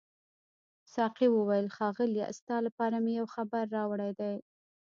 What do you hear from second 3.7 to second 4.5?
راوړی دی.